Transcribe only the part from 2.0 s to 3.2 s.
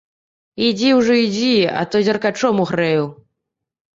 дзеркачом угрэю.